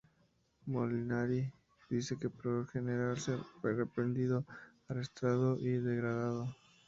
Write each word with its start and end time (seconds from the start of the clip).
Molinari 0.67 1.53
dice 1.87 2.17
que 2.17 2.31
por 2.31 2.73
negarse, 2.75 3.37
fue 3.61 3.75
reprendido, 3.75 4.43
arrestado 4.89 5.59
y 5.59 5.73
degradado. 5.77 6.55